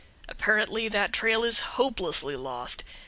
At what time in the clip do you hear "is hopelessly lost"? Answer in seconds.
1.43-2.83